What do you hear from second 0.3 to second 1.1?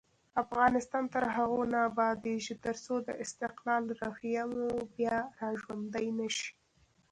افغانستان